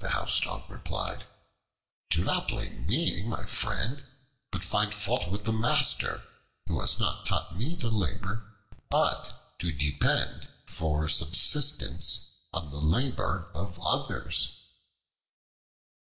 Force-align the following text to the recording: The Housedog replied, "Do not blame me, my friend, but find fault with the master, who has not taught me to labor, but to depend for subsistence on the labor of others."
The 0.00 0.10
Housedog 0.10 0.68
replied, 0.68 1.24
"Do 2.10 2.22
not 2.22 2.48
blame 2.48 2.86
me, 2.86 3.22
my 3.22 3.46
friend, 3.46 4.04
but 4.50 4.62
find 4.62 4.92
fault 4.94 5.30
with 5.30 5.46
the 5.46 5.52
master, 5.54 6.22
who 6.66 6.78
has 6.82 6.98
not 7.00 7.24
taught 7.24 7.56
me 7.56 7.74
to 7.76 7.88
labor, 7.88 8.52
but 8.90 9.58
to 9.60 9.72
depend 9.72 10.50
for 10.66 11.08
subsistence 11.08 12.36
on 12.52 12.68
the 12.70 12.82
labor 12.82 13.50
of 13.54 13.80
others." 13.80 14.60